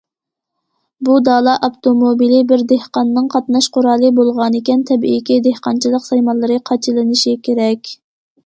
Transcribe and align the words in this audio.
بۇ 1.09 1.17
دالا 1.25 1.51
ئاپتوموبىلى 1.67 2.39
بىر 2.51 2.63
دېھقاننىڭ 2.71 3.27
قاتناش 3.35 3.69
قورالى 3.77 4.11
بولغانىكەن، 4.21 4.83
تەبىئىيكى 4.93 5.41
دېھقانچىلىق 5.49 6.09
سايمانلىرى 6.11 6.61
قاچىلىنىشى 6.71 7.37
كېرەك. 7.49 7.95